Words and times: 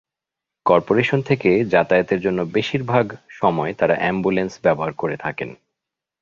Corporation 0.65 1.21
থেকে 1.21 1.49
যাতায়াতের 1.65 2.19
জন্য 2.21 2.39
বেশির 2.53 2.83
ভাগ 2.83 3.05
সময় 3.29 3.71
তাঁরা 3.73 3.95
অ্যাম্বুলেন্স 3.95 4.53
ব্যবহার 4.63 4.93
করে 4.93 5.15
থাকেন। 5.17 5.49